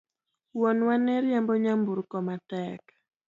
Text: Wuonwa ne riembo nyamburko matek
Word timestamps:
Wuonwa 0.57 0.95
ne 1.03 1.13
riembo 1.23 1.53
nyamburko 1.63 2.17
matek 2.27 2.81